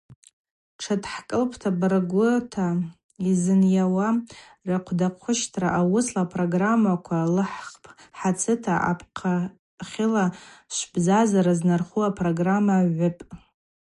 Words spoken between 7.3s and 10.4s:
лыхӏхпӏ, хӏацыта апхъахьыла